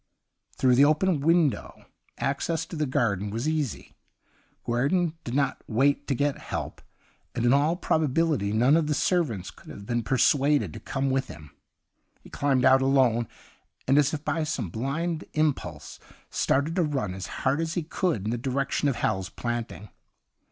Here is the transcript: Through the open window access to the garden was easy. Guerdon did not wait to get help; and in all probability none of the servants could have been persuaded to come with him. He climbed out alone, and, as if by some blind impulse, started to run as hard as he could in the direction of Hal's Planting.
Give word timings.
Through 0.55 0.73
the 0.73 0.83
open 0.85 1.19
window 1.19 1.85
access 2.17 2.65
to 2.65 2.75
the 2.75 2.87
garden 2.87 3.29
was 3.29 3.47
easy. 3.47 3.93
Guerdon 4.65 5.13
did 5.23 5.35
not 5.35 5.63
wait 5.67 6.07
to 6.07 6.15
get 6.15 6.39
help; 6.39 6.81
and 7.35 7.45
in 7.45 7.53
all 7.53 7.75
probability 7.75 8.51
none 8.51 8.75
of 8.75 8.87
the 8.87 8.95
servants 8.95 9.51
could 9.51 9.69
have 9.69 9.85
been 9.85 10.01
persuaded 10.01 10.73
to 10.73 10.79
come 10.79 11.11
with 11.11 11.27
him. 11.27 11.51
He 12.19 12.31
climbed 12.31 12.65
out 12.65 12.81
alone, 12.81 13.27
and, 13.87 13.99
as 13.99 14.11
if 14.11 14.25
by 14.25 14.43
some 14.43 14.69
blind 14.69 15.25
impulse, 15.33 15.99
started 16.31 16.75
to 16.77 16.81
run 16.81 17.13
as 17.13 17.27
hard 17.27 17.61
as 17.61 17.75
he 17.75 17.83
could 17.83 18.25
in 18.25 18.31
the 18.31 18.39
direction 18.39 18.87
of 18.89 18.95
Hal's 18.95 19.29
Planting. 19.29 19.89